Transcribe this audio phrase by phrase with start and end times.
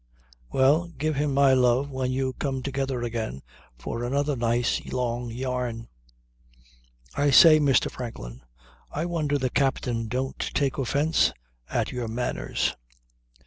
[0.49, 3.43] Well, give him my love when you come together again
[3.77, 5.89] for another nice long yarn."
[7.13, 7.91] "I say, Mr.
[7.91, 8.41] Franklin,
[8.89, 11.33] I wonder the captain don't take offence
[11.69, 12.75] at your manners."